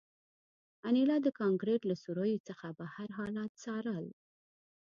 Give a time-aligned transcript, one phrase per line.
[0.87, 4.05] انیلا د کانکریټ له سوریو څخه بهر حالات څارل